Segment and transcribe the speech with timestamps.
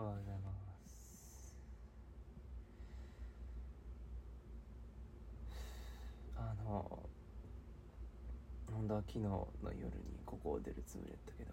[0.00, 0.50] おはようございま
[0.86, 1.54] す。
[6.34, 7.06] あの
[8.72, 11.52] 本当は昨日の夜にここを出るつもりだったけど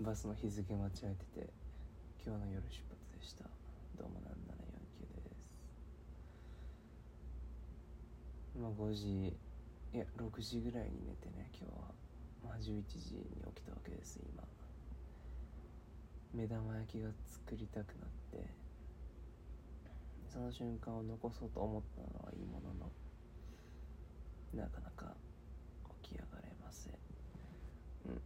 [0.00, 1.48] バスの日付間違えてて
[2.22, 3.44] 今日の夜出発でした。
[3.96, 4.36] どうもなん749
[5.24, 5.40] です。
[8.54, 9.28] 今5時
[9.94, 11.94] いや6時ぐらいに寝てね今日は。
[12.44, 13.22] まあ11時に
[13.54, 14.42] 起きたわけです今。
[16.34, 18.46] 目玉焼きが作りたくなって
[20.28, 22.90] その瞬間を残そうと思ったのはいいものの
[24.54, 25.14] なかなか
[26.02, 26.92] 起き上がれません
[28.06, 28.20] うん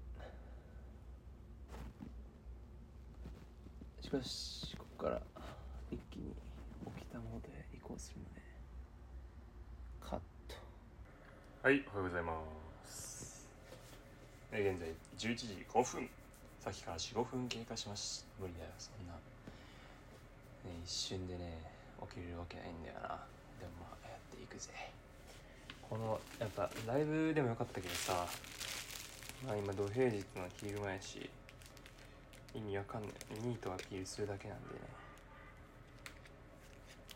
[4.00, 5.22] しかしここから
[5.90, 6.34] 一気に
[6.96, 8.42] 起きたモードへ移行するので
[10.00, 10.22] カット
[11.62, 12.32] はい、おはようございま
[12.84, 13.48] す。
[14.50, 16.21] 現在11時5分。
[16.62, 19.14] さっきから4、5分経過しまし無理だよ、そんな。
[19.14, 19.18] ね、
[20.84, 21.58] 一瞬でね、
[22.08, 23.00] 起きれるわけないんだよな。
[23.58, 24.70] でもまあ、やっていくぜ。
[25.90, 28.28] この、やっぱ、ライブでもよかったけどさ、
[29.44, 31.28] まあ今、土平日の昼間やし、
[32.54, 33.10] 意味わかんない。
[33.42, 34.80] ニートアピールするだけなんでね。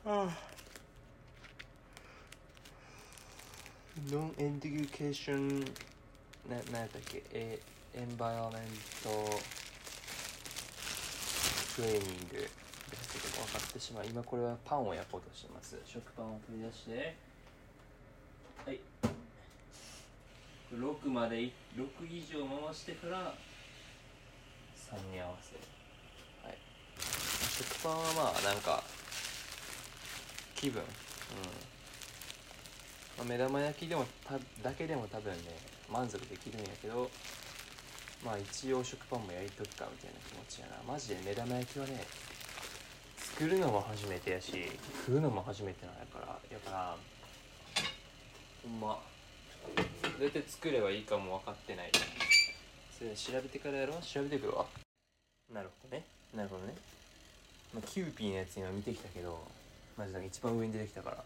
[0.06, 0.38] はあ。
[4.10, 5.60] ノンエンデュケーション
[6.50, 7.22] ななんやったっけ？
[7.30, 7.60] え
[7.94, 8.62] エンバイアメン
[9.02, 9.08] ト
[11.76, 12.48] トレーニングで。
[12.94, 14.06] すけども分かってしまう。
[14.06, 15.76] 今これはパンを焼こうとしてます。
[15.84, 17.16] 食パンを取り出して。
[18.64, 18.80] はい。
[20.72, 21.50] 6まで6
[22.10, 23.34] 以上回してから
[24.74, 25.56] 3に合わせ。
[26.46, 26.58] はい。
[26.98, 28.82] 食パンはまあなんか
[30.54, 30.82] 気分。
[30.82, 30.86] うん。
[33.18, 35.38] まあ、目玉焼きでもただけでも多分ね
[35.90, 37.10] 満足できるんやけど
[38.24, 40.76] まあ一応食パンもやりとくかみたいな気持ちやな。
[40.86, 42.04] マジで目玉焼きはね
[43.16, 44.52] 作るのも初めてやし
[45.06, 46.38] 食うのも初めてなんやから。
[46.50, 46.96] やから
[48.62, 48.98] ほんま。
[49.76, 49.82] ど
[50.20, 51.90] うやって作ればいいかも分かってない。
[52.96, 54.02] それ調べてからやろう。
[54.02, 54.64] 調べてくるわ。
[55.52, 56.04] なるほどね。
[56.34, 56.74] なるほどね、
[57.72, 59.38] まあ、キューピーのやつ今見てきたけど
[59.96, 61.24] マジで一番上に出てきたから。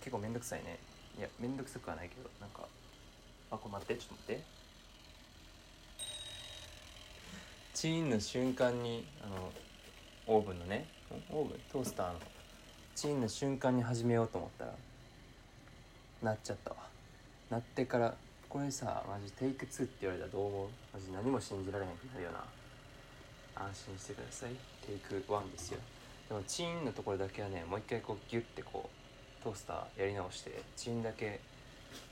[0.00, 0.78] 結構めんどくさいね。
[1.18, 2.62] いやめんどくさくはないけどなんか。
[3.50, 4.59] あこれ待ってちょっと待って
[7.74, 9.50] チーンの瞬間にあの
[10.26, 10.86] オーブンのね
[11.30, 12.18] オーブントースターの
[12.94, 14.72] チーンの瞬間に始めようと思ったら
[16.22, 16.76] なっちゃったわ。
[17.50, 18.14] なってから
[18.48, 20.68] これさマジテイク2って言われたらどう思う？
[20.92, 22.44] マジ何も信じられへんくなるよな。
[23.54, 24.50] 安心してください。
[24.86, 25.78] テイク1ですよ。
[26.28, 28.90] でもチーンのところだけはねもう一回こうギュッてこ
[29.40, 31.40] うトースターやり直してチーンだけ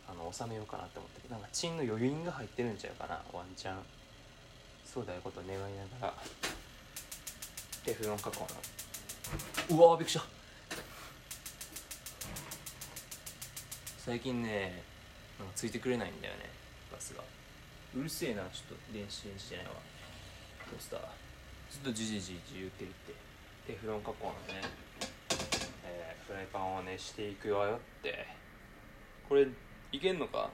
[0.09, 3.77] あの収めようかなって思ってなんかチーンの余韻が入ってるんちゃうかなワンチャン。
[4.99, 5.61] そうだよこと願いな
[6.01, 6.15] がら。
[7.85, 8.41] テフロン加工
[9.71, 9.79] の。
[9.79, 10.25] うわーびっくりした。
[13.97, 14.83] 最近ね
[15.39, 16.51] なんかついてくれないんだよね
[16.91, 17.23] ガスが。
[17.95, 19.73] うるせえなちょっと電子レンジしてないわ。
[20.69, 21.01] トースター
[21.71, 23.15] ずっとジジジジ言ってるって。
[23.69, 24.63] テフロン加工のね
[25.85, 28.27] えーフライパンを熱していくわよって。
[29.29, 29.47] これ
[29.93, 30.51] いけんのか？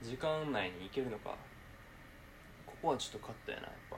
[0.00, 1.34] 時間内にいけるのか？
[2.88, 3.96] はちょっとカットやなやっぱ。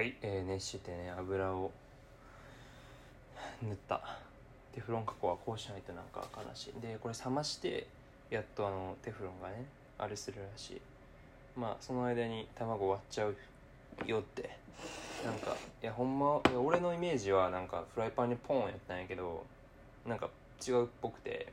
[0.00, 1.70] はい、えー熱してね油を
[3.62, 4.00] 塗った。
[4.72, 6.80] テフロン加工はこうしないとなんかあかんらしい。
[6.80, 7.86] でこれ冷まして
[8.30, 9.64] やっとあのテフロンがね
[9.98, 10.80] あれするらしい。
[11.56, 13.36] まあその間に卵割っちゃう
[14.06, 14.56] よって。
[15.24, 19.44] なんかいやほんま俺のイメージはなんかフライパンにポンやったんやけど
[20.06, 20.30] なんか
[20.66, 21.52] 違うっぽくて。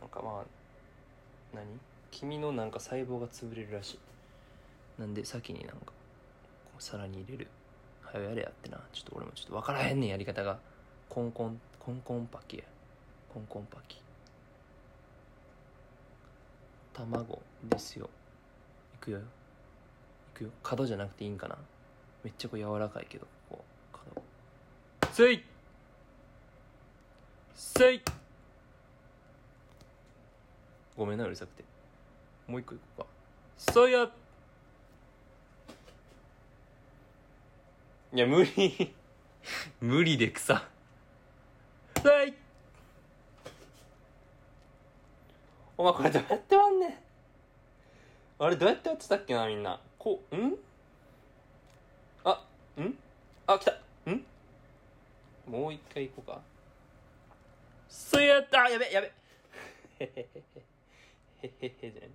[0.00, 0.44] なんかまあ
[1.52, 1.64] 何？
[2.12, 3.98] 黄身のなんか細胞が潰れるらしい。
[4.98, 5.92] なんで先になんかこ
[6.78, 7.48] う皿に入れる。
[8.02, 8.78] はよやれやってな。
[8.92, 10.58] ちょっと俺もちょっと分からへんねんやり方が。
[11.08, 12.64] コンコンコンコンパキや。
[13.32, 14.00] コンコンパキ。
[16.94, 18.10] 卵ですよ。
[18.94, 19.18] いくよ。
[19.18, 19.22] い
[20.34, 20.50] くよ。
[20.62, 21.56] 角じゃなくていいんかな。
[22.24, 23.26] めっちゃこう柔らかいけど。
[23.48, 24.22] こう角。
[25.12, 25.44] せい
[27.54, 28.00] せい
[30.96, 31.62] ごめんなうるさくて。
[32.48, 33.06] もう一個いこうか。
[33.56, 34.08] そうや
[38.12, 38.94] いや無理。
[39.80, 40.62] 無理で草
[42.02, 42.34] せい。
[45.76, 46.94] お前これどうやって割んねん。
[48.40, 49.80] あれどうやってやってたっけなみんな。
[49.98, 50.56] こうん？
[52.24, 52.44] あ
[52.80, 52.94] ん？
[53.46, 53.72] あ来た。
[54.10, 54.24] ん？
[55.46, 56.40] もう一回行こうか。
[57.88, 58.64] そうやった。
[58.64, 59.12] あやべやべ。
[60.00, 60.26] へへへ
[61.42, 62.10] へへへへじゃない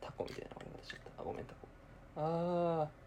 [0.00, 1.68] タコみたいな俺がしちゃったあごめんタコ
[2.16, 2.99] あー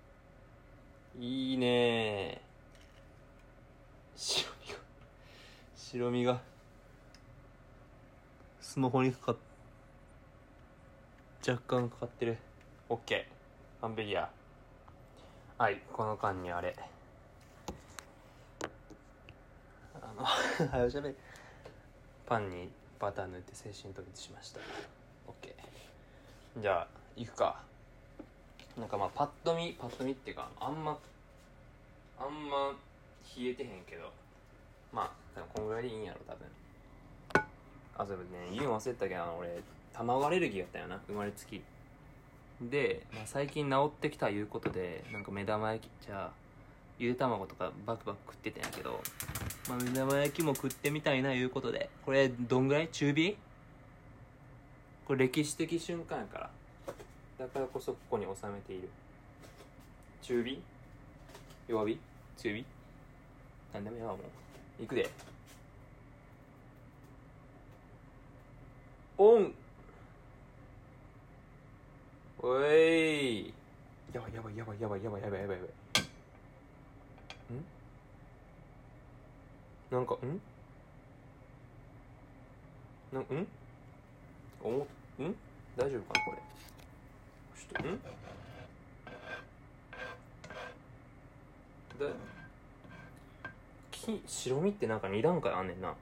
[1.20, 2.42] いいね。
[4.16, 4.80] 白身が。
[5.76, 6.42] 白身が。
[8.60, 9.36] スマホにかかっ
[11.48, 12.38] 若干かかってる。
[12.90, 13.26] OK
[13.82, 14.30] 完璧や。
[15.58, 16.76] はいこの間にあれ。
[20.02, 21.14] あのはよしゃべ
[22.26, 22.70] パンに
[23.00, 24.60] バター塗って精神統一しました。
[25.28, 25.54] OK
[26.60, 27.73] じゃあ行くか。
[28.78, 30.98] なんかまあパッと見パッと見っていうかあんま
[32.20, 32.74] あんま
[33.38, 34.12] 冷えてへんけど
[34.92, 36.48] まあこんぐらいでいいんやろ多分。
[37.96, 39.62] あそうね言うの忘れたけど俺
[39.94, 41.62] 卵アレルギーやったよな生まれつき。
[42.62, 46.32] で、まあ、最近治ってきたいうことでなんか目玉焼きじゃあ
[46.98, 49.02] ゆで卵とかバクバク食ってたんやけど、
[49.68, 52.88] まあ、目玉焼きも食ってみたいないうことでこれどんぐらい？
[52.88, 53.38] 中火？
[55.06, 56.50] これ歴史的瞬間やから。
[57.38, 58.90] だからこそここに収めている。
[60.22, 60.62] 中火？
[61.68, 62.00] 弱火？
[62.38, 62.66] 強火？
[63.74, 64.20] なんでもやわも
[64.80, 64.84] う。
[64.84, 65.10] いくで。
[69.18, 69.54] オン！
[72.40, 73.54] おい！
[74.14, 75.58] やばいやばいやばいやばいやばいやばいやばい。
[75.58, 75.68] やばい
[77.54, 77.66] ん？
[79.92, 80.42] なんかん？
[83.12, 83.48] なんん？
[84.64, 84.78] おも
[85.20, 85.36] ん？
[85.76, 86.38] 大丈夫かなこれ。
[87.76, 87.90] ょっと。
[87.90, 88.00] ん？
[92.00, 92.08] だ
[93.92, 95.94] き白身ってなんか2段階あんねんな。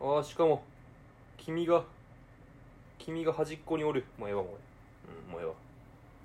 [0.00, 0.62] あーしかも
[1.36, 1.84] 黄身が
[2.98, 4.04] 黄身が端っこにおる。
[4.18, 4.56] もうええわもうえ
[5.08, 5.54] えうんもうええわ。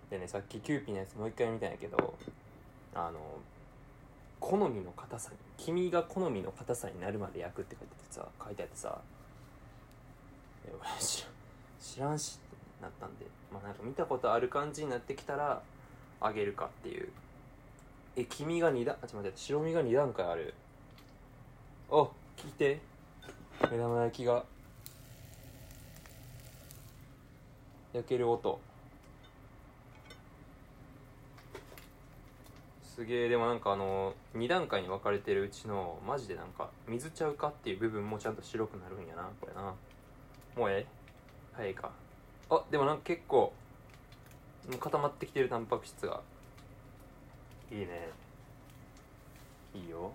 [0.09, 2.13] でねさっきキューピーのやつもう一回見たんやけど
[2.93, 3.19] あの
[4.39, 8.99] 好みの硬さに黄身が好みの硬さになるまで焼くって書いててさ書いてあってさ
[10.99, 11.29] 知らん
[11.79, 15.61] 知らんしってなったんでまあなんか見たことある感じになってきたら
[16.21, 17.09] あげるかっていう。
[18.17, 20.53] え君が2段あちょっと待って白身が2段階ある。
[21.91, 22.07] あ
[22.37, 22.79] 聞いて。
[23.71, 24.43] 目玉焼きが。
[27.93, 28.59] 焼ける音。
[32.83, 33.29] すげえ。
[33.29, 39.73] でもなんかあの2段階に分かれてるうちのマジでなんか水ちゃうかっていう部分もちゃんと白くなるんやなこれな。
[40.55, 40.85] もうええ？
[41.53, 41.91] 早いか。
[42.49, 43.53] あでもなんか結構
[44.79, 46.21] 固まってきてるタンパク質が。
[47.71, 48.09] いいね。
[49.73, 50.11] いいよ。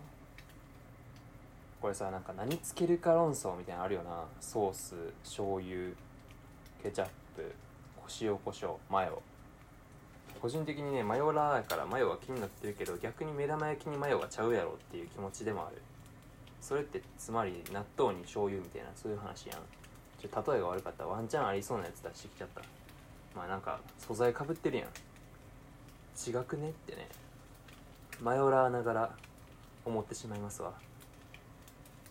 [1.80, 4.24] これさなんか何つけるか論争みたいなのあるよな。
[4.40, 5.92] ソース醤油
[6.82, 7.52] ケチャップ
[8.20, 9.22] 塩コショウマヨ。
[10.40, 15.82] 個人的にねマヨラーやからマヨは気になってるけど逆に目玉焼きにマヨがちゃうやろっていう気持ちでもある。
[16.62, 19.58] それってつまり納豆に醤油みたいなそういう話やん。
[20.20, 21.06] ちょ例えが悪かった。
[21.06, 22.60] ワンチャンありそうなやつ出してきちゃった。
[23.34, 24.88] まあなんか素材かぶってるやん。
[24.88, 27.08] 違くねってね。
[28.20, 29.10] マヨラーながら
[29.84, 30.72] 思ってしまいますわ。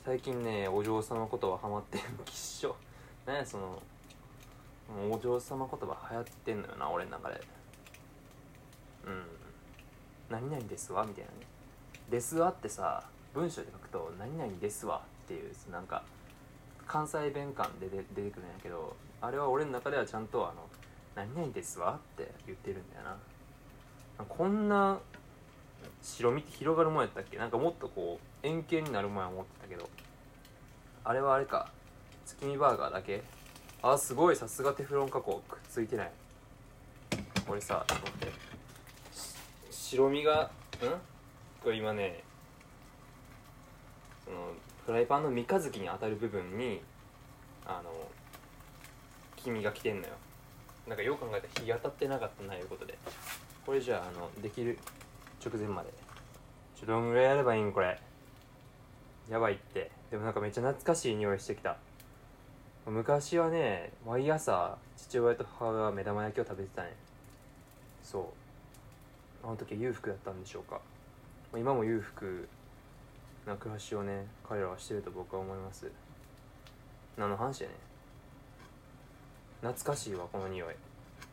[0.04, 2.76] 最近ねお嬢様言葉ハマってるきっしょ。
[3.26, 3.82] 何やその
[5.12, 7.42] お嬢様言葉流行ってんのよな俺の中で。
[9.06, 9.24] うん。
[10.30, 11.38] 何々ですわみたいなね。
[12.10, 13.04] ですわってさ
[13.36, 16.04] 文章で書くと何々ですわっていうなんか
[16.90, 20.68] 関西弁感で出出てくるんやけどあれは俺の中ではちゃんとあの
[21.16, 24.26] 何々ですわって言ってるんだよな。
[24.28, 24.98] こんな
[26.02, 27.38] 白身って広がるもんやったっけ？
[27.38, 29.88] なんかもっとこう円形になるもんや思ってたけど。
[31.04, 31.72] あれはあれか。
[32.26, 33.24] 月見バーガーだけ？
[33.84, 36.12] あすごいさすがテフロン加工くっついてない。
[37.48, 38.34] これさちょっと待って。
[39.70, 40.50] 白身がん？
[41.64, 42.24] これ今ね
[44.26, 44.38] その
[44.90, 46.82] フライパンの三日月に当たる部分に
[47.64, 47.92] あの
[49.36, 50.16] 黄身が来てんのよ。
[50.88, 52.98] なんかよく考えたら日当たってなかったないうことで。
[53.68, 54.80] これじゃああのできる？
[55.46, 55.90] 直前まで。
[56.76, 58.00] ちょどんぐらいやればいいんこれ。
[59.30, 59.92] やばいって。
[60.10, 61.78] でもなんかめっちゃ懐かしい匂いしてきた。
[62.88, 66.96] 昔はね毎朝父親と母が目玉焼きを食べてたね。
[68.02, 68.22] そ
[69.44, 69.46] う。
[69.46, 70.82] あの時は裕福だったんでしょうか。
[71.56, 72.50] 今も裕福
[73.50, 75.92] な暮らしをね彼らはしてると僕は思います。
[77.18, 77.74] 何の話やね
[79.62, 80.76] 懐かしいわこの匂い。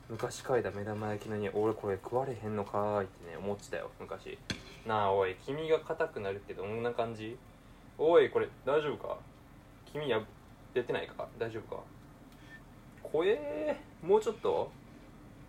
[0.08, 4.38] 昔嗅いだ目玉焼きの匂い俺これ食われへんのかーいってね思ってたよ昔。
[4.86, 7.36] なあおい黄身が硬くなるってどんな感じ？
[7.98, 9.18] おいこれ大丈夫か？
[9.92, 10.18] 黄身や
[10.72, 11.28] やってないか？
[11.38, 11.82] 大丈夫か？
[13.02, 14.70] 怖えー、もうちょっと？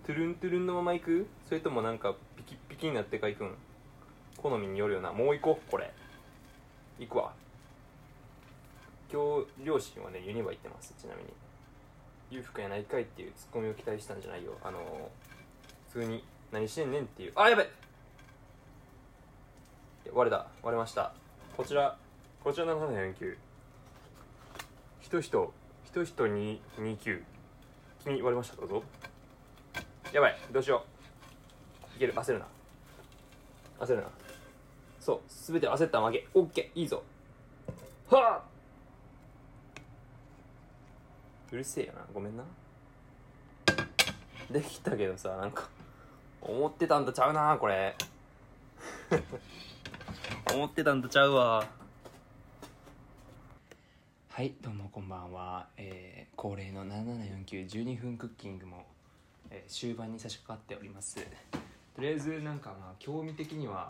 [0.05, 1.27] トゥルントゥルンのまま行く？
[1.47, 3.55] それともなんかピキピキになってか行くん？
[4.37, 5.13] 好みによるよな。
[5.13, 5.93] もう行こうこれ。
[6.99, 7.33] 行くわ。
[9.11, 11.29] 今日両親はねユニバ行ってますちなみに。
[12.29, 14.51] 裕福やないかいっていうツッコミを期待したんじゃないよ。
[14.61, 15.09] あの
[15.87, 17.31] 普通に何してんねんっていう。
[17.35, 17.65] あやべい。
[20.05, 20.47] や割れた。
[20.61, 21.13] 割れました。
[21.55, 21.97] こちら
[22.43, 23.37] こちら7749
[25.01, 25.53] 人人
[25.85, 27.23] 人人に29
[28.03, 28.57] 君割れました？
[28.57, 28.83] どうぞ。
[30.11, 30.37] やばい。
[30.51, 30.83] どうしよ
[31.93, 31.95] う。
[31.95, 32.13] いける。
[32.13, 32.45] 焦るな。
[33.79, 34.09] 焦るな。
[35.07, 36.27] そう全て焦ったら負け。
[36.33, 37.01] オッケーいいぞ。
[38.09, 38.43] はあ。
[41.49, 42.05] うるせえよな。
[42.13, 42.43] ごめんな。
[44.51, 45.69] できたけどさなんか
[46.41, 47.95] 思ってたんとちゃうなこれ。
[50.53, 51.65] 思ってたんとちゃうわ。
[54.27, 58.85] はいどうもこんばんは、えー、恒例の774912分クッキングも、
[59.51, 61.25] えー終盤に差し掛かっております。
[61.95, 63.89] とりあえずなんかまあ興味的には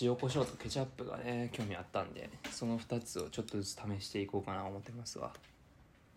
[0.00, 5.32] 塩コショウとケチャップがね興味あったんでその2つをちょっとずつ試していこうかな思ってますわ。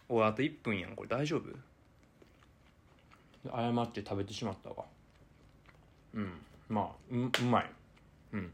[0.10, 1.44] おいあと1分やんこれ大丈夫？
[3.50, 4.86] 誤って食べてしまったわ。
[6.14, 6.32] うん
[6.70, 7.72] まあううまい。
[8.34, 8.52] うん。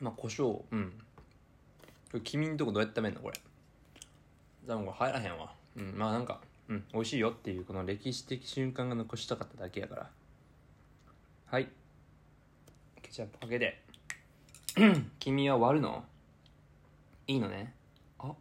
[0.00, 0.62] まあ胡椒。
[0.70, 0.92] うん。
[2.10, 3.38] これ君んとこどうやって食べんのこれ？
[4.66, 5.52] 多分これ入らへんわ。
[5.76, 10.10] うんまあなんかうん美味しいよっていうこの歴史的瞬間が残したかっただけやから。
[11.46, 11.68] はい
[13.08, 13.80] ケチャップかけて。
[15.18, 16.04] 君は割るの？
[17.26, 17.72] いいのね。
[18.18, 18.34] あ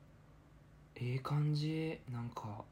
[0.96, 1.98] ええ感じ。
[2.12, 2.66] なんか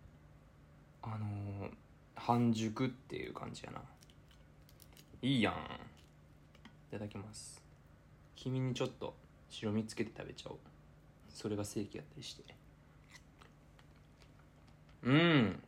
[1.01, 1.71] あのー
[2.17, 3.81] 半熟っていう感じやな。
[5.21, 5.53] いいやん。
[5.53, 5.57] い
[6.91, 7.61] ただきます。
[8.35, 9.13] 君にちょっと
[9.49, 10.57] 白身つけて食べちゃおう。
[11.29, 12.43] それが正規やったりして。
[15.03, 15.63] うん。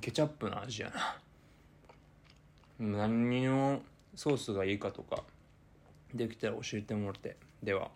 [0.00, 1.18] ケチャップの味やな。
[2.78, 3.80] 何の
[4.14, 5.22] ソースがいいかとか
[6.14, 7.36] できたら教えてもらって。
[7.62, 7.90] では。